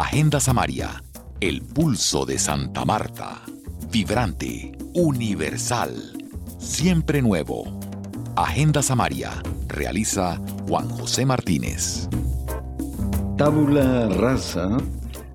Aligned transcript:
Agenda 0.00 0.38
Samaria, 0.38 1.02
el 1.40 1.60
pulso 1.60 2.24
de 2.24 2.38
Santa 2.38 2.84
Marta. 2.84 3.42
Vibrante, 3.90 4.70
universal, 4.94 5.92
siempre 6.56 7.20
nuevo. 7.20 7.80
Agenda 8.36 8.80
Samaria, 8.80 9.32
realiza 9.66 10.40
Juan 10.68 10.88
José 10.88 11.26
Martínez. 11.26 12.08
Tábula 13.36 14.08
rasa 14.10 14.76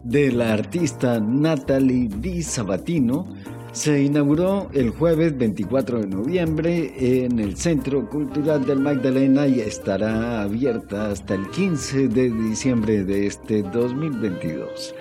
de 0.06 0.32
la 0.32 0.54
artista 0.54 1.20
Natalie 1.20 2.08
Di 2.08 2.42
Sabatino 2.42 3.28
se 3.74 4.04
inauguró 4.04 4.70
el 4.72 4.92
jueves 4.92 5.36
24 5.36 6.02
de 6.02 6.08
noviembre 6.08 7.26
en 7.26 7.40
el 7.40 7.58
Centro 7.58 8.08
Cultural 8.08 8.64
del 8.68 8.80
Magdalena 8.80 9.48
y 9.48 9.62
estará 9.62 10.44
abierta 10.44 11.10
hasta 11.10 11.34
el 11.34 11.50
15 11.50 12.08
de 12.08 12.30
diciembre 12.30 13.04
de 13.04 13.26
este 13.26 13.64
2022. 13.64 14.94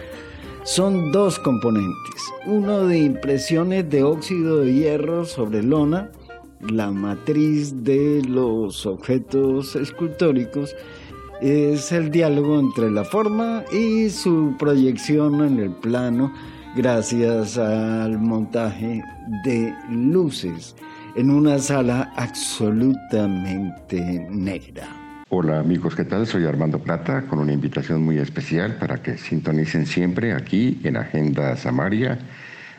Son 0.65 1.13
dos 1.13 1.39
componentes, 1.39 2.33
uno 2.47 2.87
de 2.87 3.01
impresiones 3.01 3.91
de 3.91 4.05
óxido 4.05 4.61
de 4.61 4.73
hierro 4.73 5.27
sobre 5.27 5.63
lona, 5.63 6.11
la 6.61 6.91
matriz 6.91 7.85
de 7.85 8.23
los 8.27 8.87
objetos 8.87 9.77
escultóricos, 9.77 10.75
es 11.43 11.93
el 11.93 12.11
diálogo 12.11 12.59
entre 12.59 12.91
la 12.91 13.05
forma 13.05 13.65
y 13.71 14.09
su 14.09 14.55
proyección 14.59 15.45
en 15.45 15.59
el 15.59 15.73
plano 15.73 16.33
gracias 16.75 17.59
al 17.59 18.19
montaje 18.19 19.05
de 19.45 19.75
luces 19.91 20.75
en 21.15 21.31
una 21.31 21.59
sala 21.59 22.13
absolutamente 22.17 24.27
negra. 24.31 24.89
Hola 25.29 25.61
amigos, 25.61 25.95
¿qué 25.95 26.05
tal? 26.05 26.27
Soy 26.27 26.45
Armando 26.45 26.79
Plata 26.79 27.23
con 27.23 27.39
una 27.39 27.53
invitación 27.53 28.03
muy 28.03 28.19
especial 28.19 28.77
para 28.77 29.03
que 29.03 29.19
sintonicen 29.19 29.87
siempre 29.87 30.33
aquí 30.33 30.81
en 30.85 30.97
Agenda 30.97 31.57
Samaria, 31.57 32.19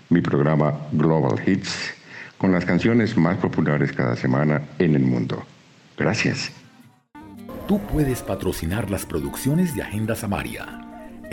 mi 0.09 0.21
programa 0.21 0.73
Global 0.91 1.39
Hits, 1.45 1.93
con 2.37 2.51
las 2.51 2.65
canciones 2.65 3.17
más 3.17 3.37
populares 3.37 3.91
cada 3.91 4.15
semana 4.15 4.61
en 4.79 4.95
el 4.95 5.03
mundo. 5.03 5.43
Gracias. 5.97 6.51
Tú 7.67 7.79
puedes 7.79 8.21
patrocinar 8.21 8.91
las 8.91 9.05
producciones 9.05 9.75
de 9.75 9.83
Agenda 9.83 10.15
Samaria 10.15 10.82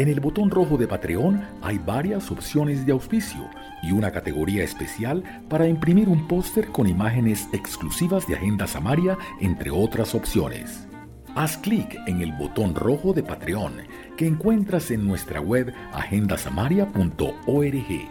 en 0.01 0.09
el 0.09 0.19
botón 0.19 0.51
rojo 0.51 0.79
de 0.79 0.89
Patreon 0.89 1.47
hay 1.61 1.77
varias 1.77 2.31
opciones 2.31 2.87
de 2.87 2.93
auspicio 2.93 3.51
y 3.83 3.93
una 3.93 4.11
categoría 4.11 4.65
especial 4.65 5.23
para 5.51 5.69
imprimir 5.69 6.09
un 6.09 6.27
póster 6.27 6.69
con 6.69 6.87
imágenes 6.87 7.48
exclusivas 7.53 8.27
de 8.27 8.34
Agenda 8.34 8.67
Samaria, 8.67 9.19
entre 9.41 9.71
otras 9.71 10.15
opciones. 10.15 10.89
Haz 11.34 11.59
clic 11.59 11.98
en 12.06 12.23
el 12.23 12.33
botón 12.33 12.75
rojo 12.75 13.12
de 13.12 13.23
Patreon 13.23 13.75
que 14.17 14.27
encuentras 14.27 14.91
en 14.91 15.06
nuestra 15.06 15.43
web 15.43 15.71
agendasamaria.org. 15.93 18.09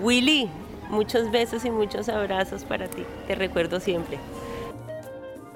Willy, 0.00 0.50
muchos 0.90 1.30
besos 1.30 1.64
y 1.64 1.70
muchos 1.70 2.08
abrazos 2.08 2.64
para 2.64 2.88
ti. 2.88 3.04
Te 3.28 3.36
recuerdo 3.36 3.78
siempre. 3.78 4.18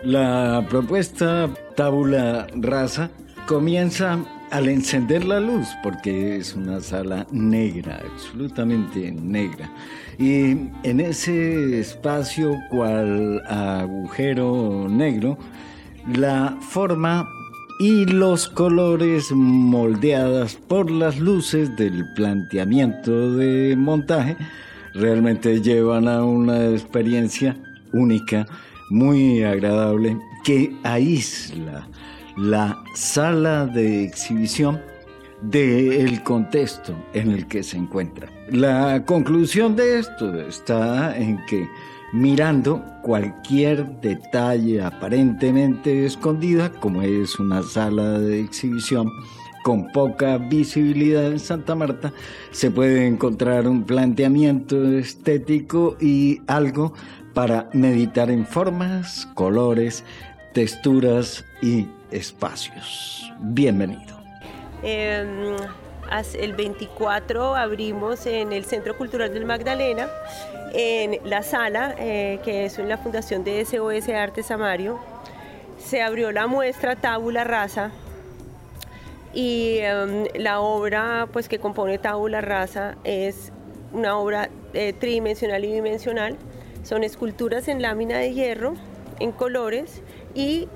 La 0.04 0.64
propuesta 0.70 1.50
Tabula 1.74 2.46
Rasa 2.54 3.10
comienza 3.48 4.20
al 4.52 4.68
encender 4.68 5.24
la 5.24 5.40
luz, 5.40 5.66
porque 5.82 6.36
es 6.36 6.54
una 6.54 6.80
sala 6.80 7.26
negra, 7.32 8.02
absolutamente 8.12 9.10
negra, 9.10 9.72
y 10.18 10.68
en 10.82 11.00
ese 11.00 11.80
espacio 11.80 12.58
cual 12.70 13.42
agujero 13.48 14.88
negro, 14.90 15.38
la 16.14 16.58
forma 16.60 17.26
y 17.80 18.04
los 18.04 18.50
colores 18.50 19.32
moldeadas 19.32 20.56
por 20.56 20.90
las 20.90 21.18
luces 21.18 21.74
del 21.76 22.04
planteamiento 22.14 23.34
de 23.34 23.74
montaje 23.74 24.36
realmente 24.92 25.62
llevan 25.62 26.08
a 26.08 26.24
una 26.24 26.66
experiencia 26.66 27.56
única, 27.94 28.46
muy 28.90 29.42
agradable, 29.42 30.18
que 30.44 30.76
aísla 30.82 31.88
la 32.36 32.82
sala 32.94 33.66
de 33.66 34.04
exhibición 34.04 34.80
del 35.42 36.22
contexto 36.22 36.94
en 37.14 37.30
el 37.30 37.46
que 37.46 37.62
se 37.62 37.76
encuentra. 37.76 38.28
La 38.50 39.04
conclusión 39.04 39.74
de 39.76 39.98
esto 39.98 40.40
está 40.40 41.16
en 41.16 41.44
que 41.46 41.68
mirando 42.12 42.84
cualquier 43.02 44.00
detalle 44.00 44.82
aparentemente 44.82 46.06
escondida, 46.06 46.70
como 46.70 47.02
es 47.02 47.38
una 47.40 47.62
sala 47.62 48.18
de 48.20 48.40
exhibición 48.40 49.10
con 49.64 49.90
poca 49.92 50.38
visibilidad 50.38 51.26
en 51.26 51.38
Santa 51.38 51.74
Marta, 51.74 52.12
se 52.50 52.70
puede 52.70 53.06
encontrar 53.06 53.66
un 53.66 53.84
planteamiento 53.84 54.98
estético 54.98 55.96
y 56.00 56.40
algo 56.46 56.92
para 57.32 57.70
meditar 57.72 58.30
en 58.30 58.44
formas, 58.44 59.26
colores, 59.34 60.04
texturas 60.52 61.44
y 61.62 61.88
espacios. 62.10 63.32
Bienvenido. 63.40 64.20
Em, 64.82 65.56
el 66.34 66.52
24 66.52 67.56
abrimos 67.56 68.26
en 68.26 68.52
el 68.52 68.64
Centro 68.64 68.96
Cultural 68.96 69.32
del 69.32 69.46
Magdalena, 69.46 70.08
en 70.74 71.18
la 71.28 71.42
sala, 71.42 71.94
eh, 71.98 72.38
que 72.44 72.66
es 72.66 72.78
en 72.78 72.88
la 72.88 72.98
Fundación 72.98 73.44
de 73.44 73.64
SOS 73.64 74.08
Arte 74.10 74.42
Samario. 74.42 74.98
Se 75.78 76.02
abrió 76.02 76.32
la 76.32 76.46
muestra 76.46 76.96
Tábula 76.96 77.44
Rasa 77.44 77.90
y 79.32 79.78
em, 79.78 80.26
la 80.34 80.60
obra 80.60 81.28
pues, 81.32 81.48
que 81.48 81.58
compone 81.58 81.98
Tábula 81.98 82.42
Rasa 82.42 82.96
es 83.04 83.52
una 83.92 84.18
obra 84.18 84.50
eh, 84.74 84.92
tridimensional 84.92 85.64
y 85.64 85.72
dimensional. 85.72 86.36
Son 86.82 87.04
esculturas 87.04 87.68
en 87.68 87.80
lámina 87.80 88.18
de 88.18 88.34
hierro, 88.34 88.74
en 89.18 89.32
colores 89.32 90.02
y 90.34 90.68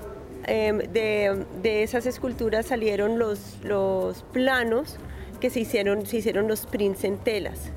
Em, 0.47 0.77
de, 0.77 1.83
esas 1.83 2.05
esculturas 2.05 2.67
salieron 2.67 3.19
los, 3.19 3.57
los 3.63 4.23
planos 4.31 4.97
que 5.41 5.49
se 5.49 5.59
hicieron, 5.59 6.05
se 6.05 6.17
hicieron 6.17 6.47
los 6.47 6.65
prints 6.65 7.03
en 7.03 7.17
telas. 7.17 7.71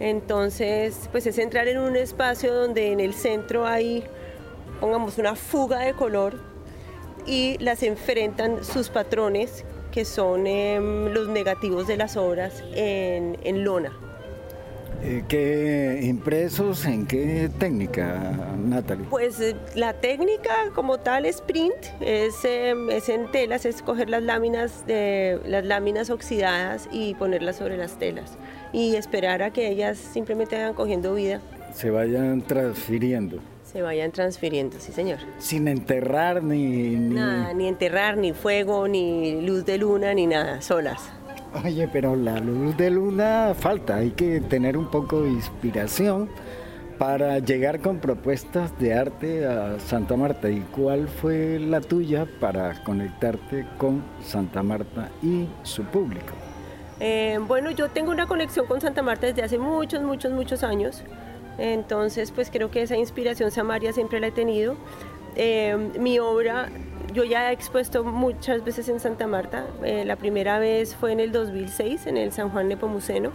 Entonces, 0.00 1.08
pues 1.12 1.26
es 1.26 1.38
entrar 1.38 1.68
en 1.68 1.78
un 1.78 1.94
espacio 1.94 2.54
donde 2.54 2.92
en 2.92 3.00
el 3.00 3.12
centro 3.12 3.66
hay, 3.66 4.02
pongamos, 4.80 5.18
una 5.18 5.36
fuga 5.36 5.80
de 5.80 5.92
color 5.92 6.40
y 7.26 7.58
las 7.58 7.82
enfrentan 7.82 8.64
sus 8.64 8.88
patrones, 8.88 9.64
que 9.92 10.06
son 10.06 10.46
em, 10.46 11.12
los 11.12 11.28
negativos 11.28 11.86
de 11.86 11.98
las 11.98 12.16
obras 12.16 12.62
en 12.74 13.64
lona. 13.64 14.05
Eh, 15.08 15.22
¿Qué 15.28 16.00
impresos 16.02 16.84
en 16.84 17.06
qué 17.06 17.48
técnica, 17.60 18.32
Natalie? 18.58 19.06
Pues 19.08 19.38
eh, 19.38 19.54
la 19.76 19.92
técnica 19.92 20.52
como 20.74 20.98
tal 20.98 21.26
es 21.26 21.40
print, 21.40 21.76
es, 22.00 22.44
em, 22.44 22.90
es, 22.90 23.08
en 23.08 23.30
telas, 23.30 23.66
es 23.66 23.82
coger 23.82 24.10
las 24.10 24.24
láminas, 24.24 24.84
de, 24.84 25.38
las 25.46 25.64
láminas 25.64 26.10
oxidadas 26.10 26.88
y 26.90 27.14
ponerlas 27.14 27.54
sobre 27.54 27.76
las 27.76 28.00
telas 28.00 28.36
y 28.72 28.96
esperar 28.96 29.44
a 29.44 29.52
que 29.52 29.68
ellas 29.68 29.96
simplemente 29.96 30.56
vayan 30.56 30.74
cogiendo 30.74 31.14
vida. 31.14 31.40
Se 31.72 31.90
vayan 31.90 32.42
transfiriendo. 32.42 33.38
Se 33.62 33.82
vayan 33.82 34.10
transfiriendo, 34.10 34.80
sí 34.80 34.90
señor. 34.90 35.18
Sin 35.38 35.68
enterrar 35.68 36.42
ni... 36.42 36.96
ni... 36.96 37.14
Nada, 37.14 37.54
ni 37.54 37.68
enterrar, 37.68 38.16
ni 38.16 38.32
fuego, 38.32 38.88
ni 38.88 39.40
luz 39.40 39.64
de 39.64 39.78
luna, 39.78 40.14
ni 40.14 40.26
nada, 40.26 40.60
solas. 40.62 41.12
Oye, 41.64 41.88
pero 41.88 42.16
la 42.16 42.38
luz 42.38 42.76
de 42.76 42.90
luna 42.90 43.54
falta, 43.58 43.96
hay 43.96 44.10
que 44.10 44.40
tener 44.40 44.76
un 44.76 44.90
poco 44.90 45.22
de 45.22 45.30
inspiración 45.30 46.28
para 46.98 47.38
llegar 47.38 47.80
con 47.80 47.98
propuestas 47.98 48.78
de 48.78 48.94
arte 48.94 49.46
a 49.46 49.78
Santa 49.80 50.16
Marta. 50.16 50.50
¿Y 50.50 50.60
cuál 50.60 51.08
fue 51.08 51.58
la 51.58 51.80
tuya 51.80 52.26
para 52.40 52.82
conectarte 52.84 53.66
con 53.78 54.02
Santa 54.22 54.62
Marta 54.62 55.10
y 55.22 55.46
su 55.62 55.84
público? 55.84 56.32
Eh, 57.00 57.38
bueno, 57.46 57.70
yo 57.70 57.88
tengo 57.88 58.10
una 58.10 58.26
conexión 58.26 58.66
con 58.66 58.80
Santa 58.80 59.02
Marta 59.02 59.26
desde 59.26 59.42
hace 59.42 59.58
muchos, 59.58 60.02
muchos, 60.02 60.32
muchos 60.32 60.62
años. 60.62 61.02
Entonces, 61.58 62.32
pues 62.32 62.50
creo 62.50 62.70
que 62.70 62.82
esa 62.82 62.96
inspiración 62.96 63.50
samaria 63.50 63.92
siempre 63.92 64.20
la 64.20 64.26
he 64.26 64.32
tenido. 64.32 64.76
Eh, 65.36 65.76
mi 65.98 66.18
obra 66.18 66.68
yo 67.16 67.24
ya 67.24 67.48
he 67.48 67.54
expuesto 67.54 68.04
muchas 68.04 68.62
veces 68.62 68.90
en 68.90 69.00
Santa 69.00 69.26
Marta. 69.26 69.64
Eh, 69.82 70.04
la 70.04 70.16
primera 70.16 70.58
vez 70.58 70.94
fue 70.94 71.12
en 71.12 71.20
el 71.20 71.32
2006 71.32 72.06
en 72.06 72.18
el 72.18 72.30
San 72.30 72.50
Juan 72.50 72.68
Nepomuceno 72.68 73.32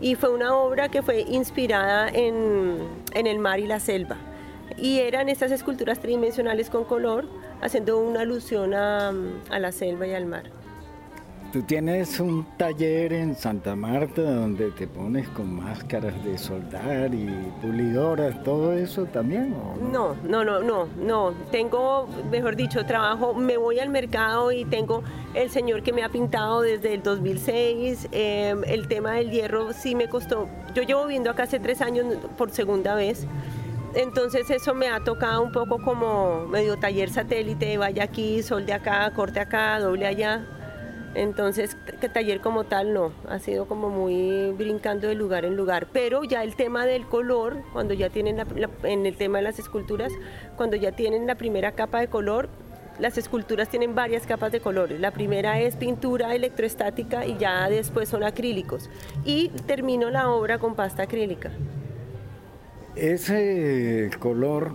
y 0.00 0.14
fue 0.14 0.32
una 0.32 0.54
obra 0.54 0.90
que 0.90 1.02
fue 1.02 1.22
inspirada 1.22 2.08
en, 2.08 2.78
el 3.12 3.38
mar 3.40 3.58
y 3.58 3.66
la 3.66 3.80
selva. 3.80 4.16
Y 4.76 5.00
eran 5.00 5.28
estas 5.28 5.50
esculturas 5.50 5.98
tridimensionales 5.98 6.70
con 6.70 6.84
color, 6.84 7.26
haciendo 7.60 7.98
una 7.98 8.20
alusión 8.20 8.74
a, 8.74 9.12
la 9.50 9.72
selva 9.72 10.06
y 10.06 10.14
al 10.14 10.26
mar. 10.26 10.44
Tú 11.56 11.62
tienes 11.62 12.20
un 12.20 12.44
taller 12.58 13.14
en 13.14 13.34
Santa 13.34 13.74
Marta 13.74 14.20
donde 14.20 14.72
te 14.72 14.86
pones 14.86 15.26
con 15.30 15.54
máscaras 15.54 16.22
de 16.22 16.36
soldar 16.36 17.14
y 17.14 17.50
pulidoras, 17.62 18.42
todo 18.42 18.74
eso 18.74 19.06
también. 19.06 19.56
no? 19.90 20.14
no, 20.22 20.44
no, 20.44 20.60
no, 20.60 20.86
no, 20.98 21.32
Tengo, 21.50 22.08
mejor 22.30 22.56
dicho, 22.56 22.84
trabajo, 22.84 23.32
me 23.32 23.56
voy 23.56 23.78
al 23.78 23.88
mercado 23.88 24.52
y 24.52 24.66
tengo 24.66 25.02
el 25.32 25.48
señor 25.48 25.82
que 25.82 25.94
me 25.94 26.04
ha 26.04 26.10
pintado 26.10 26.60
desde 26.60 26.92
el 26.92 27.02
2006. 27.02 28.08
Em, 28.12 28.62
el 28.64 28.86
tema 28.86 29.12
del 29.12 29.30
hierro 29.30 29.72
sí 29.72 29.94
me 29.94 30.10
costó. 30.10 30.50
Yo 30.74 30.82
llevo 30.82 31.06
viendo 31.06 31.30
acá 31.30 31.44
hace 31.44 31.58
tres 31.58 31.80
años 31.80 32.04
por 32.36 32.50
segunda 32.50 32.94
vez. 32.94 33.26
Entonces 33.94 34.50
eso 34.50 34.74
me 34.74 34.90
ha 34.90 35.02
tocado 35.02 35.42
un 35.42 35.52
poco 35.52 35.78
como 35.78 36.46
medio 36.48 36.76
taller 36.76 37.08
satélite, 37.08 37.78
vaya 37.78 38.04
aquí, 38.04 38.42
sol 38.42 38.66
de 38.66 38.74
acá, 38.74 39.10
corte 39.14 39.40
acá, 39.40 39.80
doble 39.80 40.06
allá. 40.06 40.44
Entonces, 41.16 41.78
que 41.98 42.10
taller 42.10 42.42
como 42.42 42.64
tal 42.64 42.92
no, 42.92 43.10
ha 43.26 43.38
sido 43.38 43.66
como 43.66 43.88
muy 43.88 44.52
brincando 44.52 45.08
de 45.08 45.14
lugar 45.14 45.46
en 45.46 45.56
lugar. 45.56 45.88
Pero 45.90 46.24
ya 46.24 46.42
el 46.42 46.56
tema 46.56 46.84
del 46.84 47.06
color, 47.06 47.62
cuando 47.72 47.94
ya 47.94 48.10
tienen 48.10 48.38
en 48.82 49.06
el 49.06 49.16
tema 49.16 49.38
de 49.38 49.44
las 49.44 49.58
esculturas, 49.58 50.12
cuando 50.56 50.76
ya 50.76 50.92
tienen 50.92 51.26
la 51.26 51.36
primera 51.36 51.72
capa 51.72 52.00
de 52.00 52.08
color, 52.08 52.50
las 52.98 53.16
esculturas 53.16 53.70
tienen 53.70 53.94
varias 53.94 54.26
capas 54.26 54.52
de 54.52 54.60
colores. 54.60 55.00
La 55.00 55.10
primera 55.10 55.58
es 55.58 55.76
pintura 55.76 56.34
electroestática 56.34 57.24
y 57.24 57.38
ya 57.38 57.66
después 57.70 58.10
son 58.10 58.22
acrílicos. 58.22 58.90
Y 59.24 59.48
termino 59.66 60.10
la 60.10 60.28
obra 60.28 60.58
con 60.58 60.74
pasta 60.74 61.04
acrílica. 61.04 61.50
Ese 62.94 64.10
color 64.18 64.72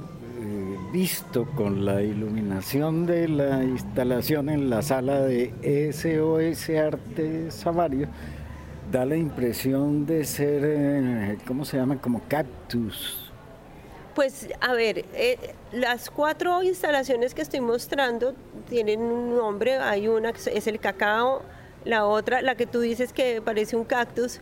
visto 0.92 1.46
con 1.56 1.86
la 1.86 2.02
iluminación 2.02 3.06
de 3.06 3.28
la 3.28 3.64
instalación 3.64 4.50
en 4.50 4.70
la 4.70 4.82
sala 4.82 5.22
de 5.22 5.92
SOS 5.94 6.70
Arte 6.70 7.50
Savario 7.50 8.10
da 8.92 9.06
la 9.06 9.16
impresión 9.16 10.06
de 10.06 10.26
ser, 10.26 10.64
eh, 10.66 11.38
¿cómo 11.48 11.64
se 11.64 11.78
llama? 11.78 12.02
Como 12.02 12.22
cactus. 12.28 13.32
Pues 14.14 14.50
a 14.60 14.74
ver, 14.74 15.06
eh, 15.14 15.38
las 15.72 16.10
cuatro 16.10 16.62
instalaciones 16.62 17.34
que 17.34 17.42
estoy 17.42 17.62
mostrando 17.62 18.36
tienen 18.68 19.02
un 19.02 19.36
nombre. 19.38 19.78
Hay 19.78 20.10
una 20.10 20.34
que 20.34 20.40
es 20.54 20.68
el 20.68 20.80
cacao, 20.80 21.44
la 21.86 22.06
otra, 22.06 22.42
la 22.42 22.56
que 22.56 22.66
tú 22.66 22.82
dices 22.82 23.14
que 23.14 23.42
parece 23.42 23.78
un 23.78 23.86
cactus, 23.86 24.42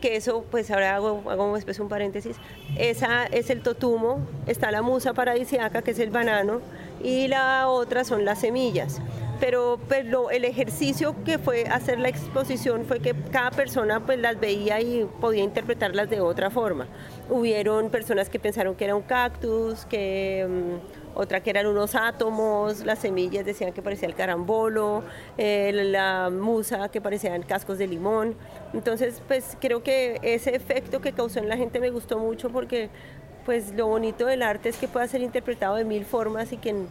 que 0.00 0.16
eso, 0.16 0.44
pues 0.50 0.70
ahora 0.70 0.96
hago, 0.96 1.22
hago 1.30 1.54
después 1.54 1.78
un 1.80 1.88
paréntesis, 1.88 2.36
esa 2.76 3.26
es 3.26 3.50
el 3.50 3.62
totumo, 3.62 4.26
está 4.46 4.70
la 4.70 4.82
musa 4.82 5.14
paradisiaca, 5.14 5.82
que 5.82 5.92
es 5.92 5.98
el 5.98 6.10
banano, 6.10 6.60
y 7.02 7.28
la 7.28 7.68
otra 7.68 8.04
son 8.04 8.24
las 8.24 8.40
semillas. 8.40 9.00
Pero, 9.40 9.78
pero 9.88 10.24
pues, 10.24 10.36
el 10.36 10.44
ejercicio 10.44 11.14
que 11.24 11.38
fue 11.38 11.64
hacer 11.66 12.00
la 12.00 12.08
exposición 12.08 12.84
fue 12.84 12.98
que 13.00 13.14
cada 13.30 13.50
persona 13.52 14.04
pues 14.04 14.18
las 14.18 14.40
veía 14.40 14.80
y 14.80 15.08
podía 15.20 15.44
interpretarlas 15.44 16.10
de 16.10 16.20
otra 16.20 16.50
forma. 16.50 16.88
Hubieron 17.30 17.90
personas 17.90 18.28
que 18.28 18.40
pensaron 18.40 18.74
que 18.74 18.84
era 18.84 18.94
un 18.94 19.02
cactus, 19.02 19.84
que... 19.86 20.46
Mm, 20.48 20.98
otra 21.18 21.42
que 21.42 21.50
eran 21.50 21.66
unos 21.66 21.96
átomos, 21.96 22.84
las 22.84 23.00
semillas 23.00 23.44
decían 23.44 23.72
que 23.72 23.82
parecía 23.82 24.06
el 24.06 24.14
carambolo, 24.14 25.02
eh, 25.36 25.72
la 25.74 26.30
musa 26.30 26.88
que 26.90 27.00
parecían 27.00 27.42
cascos 27.42 27.76
de 27.76 27.88
limón. 27.88 28.36
Entonces, 28.72 29.20
pues 29.26 29.56
creo 29.60 29.82
que 29.82 30.20
ese 30.22 30.54
efecto 30.54 31.00
que 31.00 31.12
causó 31.12 31.40
en 31.40 31.48
la 31.48 31.56
gente 31.56 31.80
me 31.80 31.90
gustó 31.90 32.20
mucho 32.20 32.50
porque 32.50 32.88
pues 33.44 33.74
lo 33.74 33.88
bonito 33.88 34.26
del 34.26 34.42
arte 34.42 34.68
es 34.68 34.76
que 34.76 34.86
pueda 34.86 35.08
ser 35.08 35.20
interpretado 35.22 35.74
de 35.74 35.84
mil 35.84 36.04
formas 36.04 36.52
y 36.52 36.56
que 36.56 36.84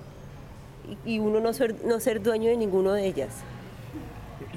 y 1.06 1.20
uno 1.20 1.40
no 1.40 1.54
ser, 1.54 1.76
no 1.86 2.02
ser 2.02 2.22
dueño 2.22 2.50
de 2.50 2.58
ninguno 2.58 2.92
de 2.92 3.06
ellas. 3.06 3.30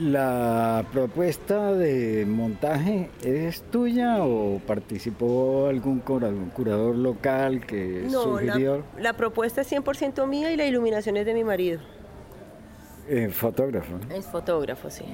¿La 0.00 0.86
propuesta 0.92 1.74
de 1.74 2.24
montaje 2.24 3.10
es 3.22 3.60
tuya 3.64 4.24
o 4.24 4.58
participó 4.66 5.66
algún 5.66 6.00
curador 6.00 6.96
local 6.96 7.66
que 7.66 8.08
sugirió? 8.10 8.82
La, 8.96 9.02
la 9.02 9.12
propuesta 9.12 9.60
es 9.60 9.70
100% 9.70 10.26
mía 10.26 10.50
y 10.52 10.56
la 10.56 10.64
iluminación 10.64 11.18
es 11.18 11.26
de 11.26 11.34
mi 11.34 11.44
marido. 11.44 11.80
Eh, 13.10 13.28
fotógrafo. 13.28 13.98
Es 14.08 14.24
fotógrafo, 14.24 14.88
sí. 14.88 15.04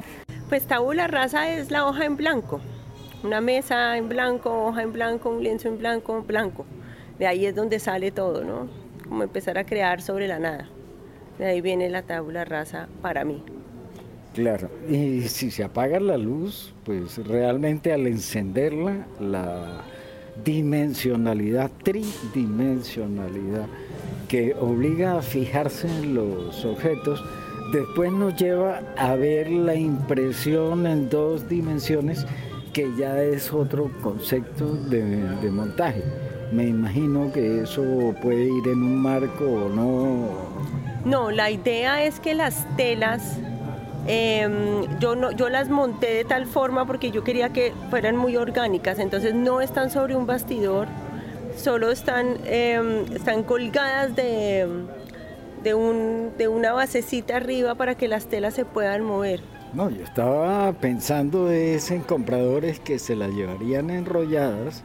Pues 0.49 0.65
tabula 0.69 1.09
rasa 1.09 1.51
es 1.51 1.73
la 1.73 1.85
hoja 1.85 2.05
en 2.05 2.17
blanco. 2.17 2.61
Una 3.25 3.41
mesa 3.41 3.97
en 3.97 4.09
blanco, 4.09 4.67
hoja 4.67 4.83
en 4.83 4.93
blanco, 4.93 5.31
un 5.31 5.43
lienzo 5.43 5.67
en 5.67 5.79
blanco, 5.79 6.23
blanco. 6.23 6.65
De 7.19 7.27
ahí 7.27 7.45
es 7.45 7.57
donde 7.57 7.81
sale 7.81 8.13
todo, 8.13 8.45
¿no? 8.45 8.69
Como 9.09 9.25
empezar 9.25 9.59
a 9.59 9.65
crear 9.65 10.01
sobre 10.01 10.29
la 10.29 10.39
nada. 10.39 10.69
De 11.41 11.47
ahí 11.47 11.61
viene 11.61 11.91
la 11.91 12.03
tabula 12.03 12.45
rasa 12.45 12.89
para 13.03 13.25
mí. 13.25 13.43
Claro, 14.37 14.69
y 14.87 15.23
si 15.29 15.51
se 15.51 15.65
apaga 15.65 15.99
la 15.99 16.19
luz, 16.19 16.75
pues 16.85 17.27
realmente 17.27 17.95
al 17.95 18.07
encenderla, 18.07 19.07
la 19.19 19.81
dimensionalidad, 20.45 21.71
tridimensionalidad, 21.83 23.65
que 24.29 24.55
obliga 24.61 25.17
a 25.17 25.23
fijarse 25.23 25.89
en 25.89 26.17
los 26.17 26.67
objetos, 26.67 27.25
después 27.73 28.13
nos 28.13 28.37
lleva 28.37 28.83
a 28.99 29.15
ver 29.15 29.49
la 29.49 29.75
impresión 29.75 30.87
en 30.87 31.09
dos 31.09 31.49
dimensiones, 31.49 32.27
que 32.75 32.91
ya 32.99 33.19
es 33.23 33.51
otro 33.55 33.91
concepto 34.03 34.75
de, 34.75 35.51
montaje. 35.51 36.03
Me 36.53 36.65
imagino 36.65 37.33
que 37.33 37.63
eso 37.63 38.15
puede 38.21 38.45
ir 38.45 38.69
en 38.69 38.83
un 38.83 38.99
marco 39.01 39.47
o 39.47 39.69
no. 39.71 40.29
No, 41.07 41.31
la 41.31 41.51
idea 41.51 42.05
es 42.05 42.21
que 42.21 42.35
las 42.35 42.67
telas 42.77 43.39
Em, 44.09 44.99
yo, 45.01 45.17
no, 45.17 45.33
yo 45.33 45.49
las 45.49 45.69
monté 45.69 46.13
de 46.13 46.25
tal 46.25 46.47
forma 46.47 46.87
porque 46.87 47.11
yo 47.11 47.25
quería 47.25 47.51
que 47.51 47.73
fueran 47.91 48.17
muy 48.17 48.37
orgánicas, 48.37 48.99
entonces 48.99 49.35
no 49.35 49.61
están 49.61 49.91
sobre 49.91 50.15
un 50.15 50.27
bastidor, 50.27 50.87
solo 51.57 51.91
están, 51.91 52.37
em, 52.45 53.05
están 53.13 53.43
colgadas 53.43 54.15
de, 54.15 54.69
de, 55.63 55.75
un, 55.75 56.33
de 56.39 56.47
una 56.47 56.73
basecita 56.73 57.37
arriba 57.37 57.75
para 57.75 57.97
que 57.97 58.07
las 58.07 58.27
telas 58.27 58.55
se 58.55 58.65
puedan 58.65 59.03
mover. 59.03 59.56
No, 59.77 59.91
yo 59.91 60.03
estaba 60.03 60.73
pensando 60.73 61.53
en 61.53 62.01
compradores 62.01 62.81
que 62.81 62.99
se 62.99 63.15
las 63.15 63.31
llevarían 63.31 63.91
enrolladas 63.91 64.83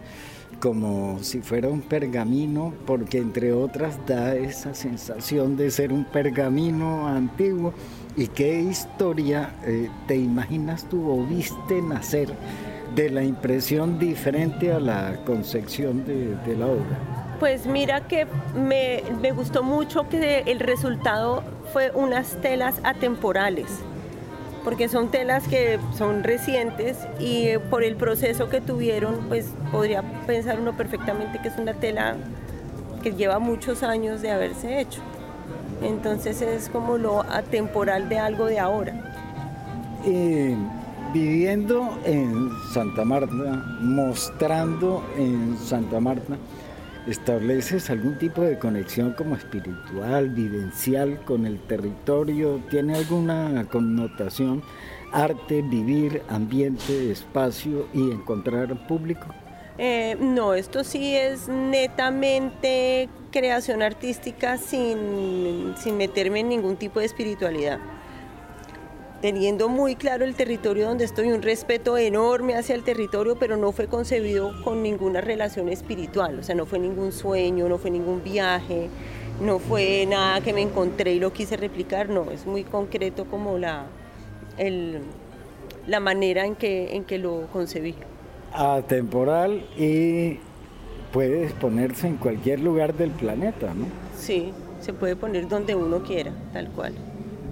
como 0.59 1.17
si 1.23 1.41
fuera 1.41 1.69
un 1.69 1.81
pergamino, 1.81 2.71
porque 2.85 3.17
entre 3.17 3.51
otras 3.51 3.97
da 4.05 4.35
esa 4.35 4.75
sensación 4.75 5.57
de 5.57 5.71
ser 5.71 5.91
un 5.91 6.03
pergamino 6.03 7.07
antiguo 7.07 7.73
¿Y 8.17 8.27
qué 8.27 8.59
historia 8.59 9.55
eh, 9.63 9.89
te 10.07 10.17
imaginas 10.17 10.83
tú 10.89 11.09
o 11.09 11.25
viste 11.25 11.81
nacer 11.81 12.29
de 12.93 13.09
la 13.09 13.23
impresión 13.23 13.99
diferente 13.99 14.73
a 14.73 14.81
la 14.81 15.15
concepción 15.25 16.05
de, 16.05 16.57
la 16.57 16.65
obra? 16.65 17.37
Pues 17.39 17.65
mira 17.65 18.01
que 18.07 18.27
me, 18.53 19.01
me, 19.21 19.31
gustó 19.31 19.63
mucho 19.63 20.09
que 20.09 20.43
el 20.45 20.59
resultado 20.59 21.41
fue 21.71 21.91
unas 21.91 22.35
telas 22.41 22.81
atemporales, 22.83 23.79
porque 24.63 24.87
son 24.87 25.09
telas 25.09 25.47
que 25.47 25.79
son 25.97 26.23
recientes 26.23 26.97
y 27.19 27.47
eh, 27.47 27.59
por 27.59 27.83
el 27.83 27.95
proceso 27.95 28.49
que 28.49 28.61
tuvieron, 28.61 29.25
pues 29.27 29.49
podría 29.71 30.03
pensar 30.27 30.59
uno 30.59 30.75
perfectamente 30.77 31.39
que 31.41 31.47
es 31.47 31.57
una 31.57 31.73
tela 31.73 32.15
que 33.01 33.13
lleva 33.13 33.39
muchos 33.39 33.83
años 33.83 34.21
de 34.21 34.31
haberse 34.31 34.79
hecho. 34.79 35.01
Entonces 35.81 36.41
es 36.41 36.69
como 36.69 36.97
lo 36.97 37.21
atemporal 37.21 38.07
de 38.07 38.19
algo 38.19 38.45
de 38.45 38.59
ahora. 38.59 38.93
viviendo 41.13 41.97
en 42.05 42.49
Santa 42.73 43.03
Marta, 43.03 43.65
mostrando 43.81 45.03
en 45.17 45.57
Santa 45.57 45.99
Marta, 45.99 46.37
¿estableces 47.07 47.89
algún 47.89 48.17
tipo 48.17 48.41
de 48.41 48.57
conexión 48.59 49.13
como 49.13 49.35
espiritual, 49.35 50.29
vivencial 50.29 51.23
con 51.25 51.45
el 51.45 51.59
territorio? 51.61 52.61
¿Tiene 52.69 52.95
alguna 52.95 53.65
connotación? 53.69 54.61
Arte, 55.11 55.61
vivir, 55.61 56.21
ambiente, 56.29 57.11
espacio 57.11 57.87
y 57.93 58.11
encontrar 58.11 58.87
público? 58.87 59.27
Eh, 59.77 60.15
no, 60.19 60.53
esto 60.53 60.83
sí 60.83 61.15
es 61.15 61.47
netamente 61.47 63.09
creación 63.31 63.81
artística 63.81 64.57
sin, 64.57 65.73
meterme 65.97 66.41
en 66.41 66.49
ningún 66.49 66.77
tipo 66.77 66.99
de 66.99 67.05
espiritualidad. 67.05 67.79
Teniendo 69.21 69.69
muy 69.69 69.95
claro 69.95 70.25
el 70.25 70.33
territorio 70.33 70.87
donde 70.87 71.05
estoy, 71.05 71.31
un 71.31 71.43
respeto 71.43 71.97
enorme 71.97 72.55
hacia 72.55 72.73
el 72.73 72.83
territorio, 72.83 73.37
pero 73.37 73.55
no 73.55 73.71
fue 73.71 73.87
concebido 73.87 74.51
con 74.63 74.81
ninguna 74.81 75.21
relación 75.21 75.69
espiritual, 75.69 76.39
o 76.39 76.43
sea, 76.43 76.55
no 76.55 76.65
fue 76.65 76.79
ningún 76.79 77.11
sueño, 77.11 77.69
no 77.69 77.77
fue 77.77 77.91
ningún 77.91 78.23
viaje, 78.23 78.89
no 79.39 79.59
fue 79.59 80.07
nada 80.07 80.41
que 80.41 80.53
me 80.53 80.61
encontré 80.61 81.13
y 81.13 81.19
lo 81.19 81.31
quise 81.33 81.55
replicar, 81.55 82.09
no, 82.09 82.31
es 82.31 82.47
muy 82.47 82.63
concreto 82.63 83.25
como 83.25 83.59
la, 83.59 83.85
la 85.85 85.99
manera 85.99 86.45
en 86.45 86.55
que, 86.55 86.95
en 86.95 87.03
que 87.03 87.19
lo 87.19 87.47
concebí 87.53 87.93
atemporal 88.53 89.65
y 89.77 90.39
puede 91.11 91.49
ponerse 91.49 92.07
en 92.07 92.17
cualquier 92.17 92.59
lugar 92.59 92.93
del 92.95 93.11
planeta, 93.11 93.73
¿no? 93.73 93.85
Sí, 94.17 94.51
se 94.79 94.93
puede 94.93 95.15
poner 95.15 95.47
donde 95.47 95.75
uno 95.75 96.03
quiera, 96.03 96.31
tal 96.53 96.69
cual. 96.69 96.93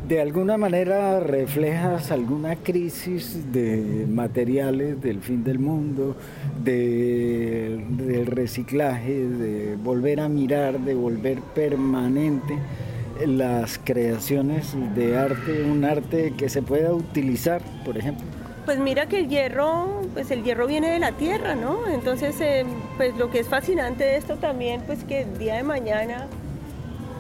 ¿De 0.10 0.20
alguna 0.20 0.58
manera 0.58 1.20
reflejas 1.20 2.10
alguna 2.10 2.56
crisis 2.56 3.54
de 3.54 4.08
materiales 4.10 5.00
del 5.00 5.22
fin 5.22 5.44
del 5.44 5.60
mundo, 5.60 6.16
de, 6.64 7.86
del 7.90 8.26
reciclaje, 8.26 9.14
de 9.28 9.76
volver 9.76 10.20
a 10.20 10.28
mirar, 10.28 10.80
de 10.80 10.96
volver 10.96 11.42
permanente 11.54 12.58
las 13.24 13.78
creaciones 13.78 14.76
de 14.96 15.16
arte, 15.16 15.64
un 15.64 15.86
arte 15.86 16.34
que 16.36 16.50
se 16.50 16.64
pueda 16.64 16.92
utilizar, 16.92 17.62
por 17.86 17.96
ejemplo? 17.96 18.26
Pues 18.66 18.80
mira 18.80 19.06
que 19.06 19.20
el 19.20 19.28
hierro, 19.28 20.02
pues 20.16 20.32
el 20.32 20.44
hierro 20.44 20.66
viene 20.66 20.90
de 20.90 20.98
la 20.98 21.12
tierra, 21.12 21.54
¿no? 21.54 21.88
Entonces, 21.88 22.36
eh, 22.42 22.66
pues 22.98 23.16
lo 23.16 23.30
que 23.30 23.42
es 23.42 23.48
fascinante 23.48 24.06
de 24.06 24.18
esto 24.18 24.38
también, 24.38 24.82
pues 24.88 25.04
que 25.04 25.22
el 25.22 25.38
día 25.38 25.54
de 25.58 25.64
mañana 25.64 26.26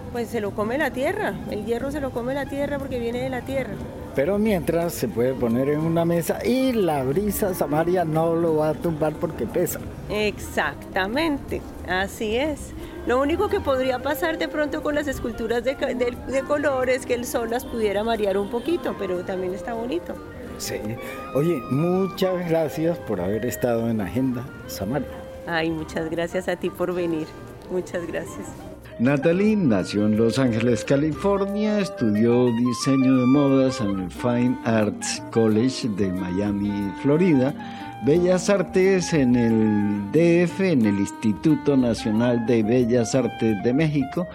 pues 0.09 0.29
se 0.29 0.41
lo 0.41 0.51
come 0.51 0.77
la 0.77 0.91
tierra, 0.91 1.33
el 1.51 1.65
hierro 1.65 1.91
se 1.91 1.99
lo 1.99 2.11
come 2.11 2.33
la 2.33 2.45
tierra 2.45 2.77
porque 2.77 2.99
viene 2.99 3.21
de 3.21 3.29
la 3.29 3.41
tierra. 3.41 3.73
Pero 4.15 4.37
mientras 4.37 4.93
se 4.93 5.07
puede 5.07 5.33
poner 5.33 5.69
en 5.69 5.79
una 5.79 6.03
mesa 6.03 6.39
y 6.43 6.73
la 6.73 7.03
brisa 7.03 7.53
Samaria 7.53 8.03
no 8.05 8.35
lo 8.35 8.57
va 8.57 8.69
a 8.69 8.73
tumbar 8.73 9.13
porque 9.13 9.45
pesa. 9.45 9.79
Exactamente, 10.09 11.61
así 11.87 12.35
es. 12.35 12.73
Lo 13.05 13.21
único 13.21 13.49
que 13.49 13.59
podría 13.59 13.99
pasar 13.99 14.37
de 14.37 14.47
pronto 14.47 14.83
con 14.83 14.95
las 14.95 15.07
esculturas 15.07 15.63
de, 15.63 15.75
de, 15.75 16.41
color 16.43 16.89
es 16.89 17.05
que 17.05 17.13
el 17.13 17.25
sol 17.25 17.49
las 17.49 17.65
pudiera 17.65 18.03
marear 18.03 18.37
un 18.37 18.49
poquito, 18.49 18.95
pero 18.99 19.23
también 19.23 19.53
está 19.53 19.73
bonito. 19.73 20.15
Sí. 20.57 20.75
Oye, 21.35 21.61
muchas 21.71 22.49
gracias 22.49 22.97
por 22.99 23.21
haber 23.21 23.45
estado 23.45 23.89
en 23.89 24.01
Agenda 24.01 24.43
Samaria. 24.67 25.07
Ay, 25.47 25.69
muchas 25.69 26.09
gracias 26.09 26.47
a 26.47 26.55
ti 26.55 26.69
por 26.69 26.93
venir. 26.93 27.27
Muchas 27.71 28.05
gracias. 28.05 28.47
Natalie 28.99 29.55
nació 29.55 30.07
en 30.07 30.17
Los 30.17 30.37
Ángeles, 30.39 30.83
California, 30.83 31.79
estudió 31.79 32.47
diseño 32.57 33.15
de 33.19 33.25
modas 33.27 33.79
en 33.79 33.97
el 33.97 34.11
Fine 34.11 34.57
Arts 34.65 35.23
College 35.31 35.87
de 35.95 36.11
Miami, 36.11 36.91
Florida, 37.01 37.53
Bellas 38.05 38.49
Artes 38.49 39.13
en 39.13 39.37
el 39.37 40.11
DF, 40.11 40.59
en 40.59 40.85
el 40.85 40.99
Instituto 40.99 41.77
Nacional 41.77 42.45
de 42.45 42.61
Bellas 42.61 43.15
Artes 43.15 43.63
de 43.63 43.73
México, 43.73 44.27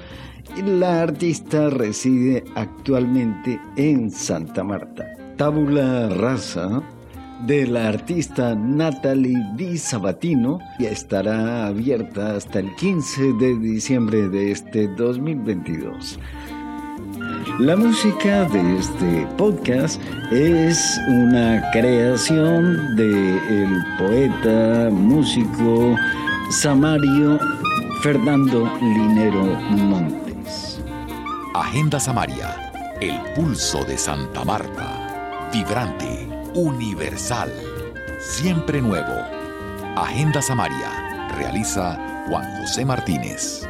y 0.57 0.63
la 0.63 1.03
artista 1.03 1.69
reside 1.69 2.43
actualmente 2.55 3.61
en 3.77 4.11
Santa 4.11 4.65
Marta. 4.65 5.05
Tabula 5.37 6.09
Rasa 6.09 6.83
de 7.47 7.67
la 7.67 7.89
artista 7.89 8.55
Natalie 8.55 9.37
Di 9.55 9.77
Sabatino 9.77 10.59
y 10.79 10.87
estará 10.87 11.67
abierta 11.67 12.37
hasta 12.37 12.61
el 12.61 12.75
15 12.77 13.35
de 13.35 13.59
diciembre 13.59 14.29
de 14.29 14.53
este 14.53 14.89
2022. 14.89 16.19
La 17.59 17.77
música 17.77 18.45
de 18.47 18.79
este 18.79 19.27
podcast 19.37 20.01
es 20.33 20.99
una 21.09 21.63
creación 21.73 22.97
de 22.97 23.37
el 23.63 23.85
poeta, 23.99 24.89
músico 24.91 25.97
Samario 26.51 27.39
Fernando 28.03 28.71
Linero 28.81 29.45
Montes. 29.71 30.81
Agenda 31.55 32.01
Samaria, 32.01 32.57
el 33.01 33.19
pulso 33.35 33.85
de 33.85 33.99
Santa 33.99 34.45
Marta, 34.45 35.51
vibrante 35.53 36.34
universal, 36.55 37.53
siempre 38.21 38.81
nuevo. 38.81 39.15
Agenda 39.97 40.41
Samaria, 40.41 41.29
realiza 41.37 41.99
Juan 42.29 42.45
José 42.61 42.85
Martínez. 42.85 43.69